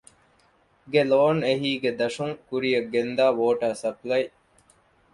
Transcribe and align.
ގެ 0.91 1.01
ލޯން 1.11 1.41
އެހީގެ 1.47 1.91
ދަށުން 1.99 2.35
ކުރިއަށްގެންދާ 2.47 3.25
ވޯޓަރ 3.37 3.67
ސަޕްލައި، 3.81 4.25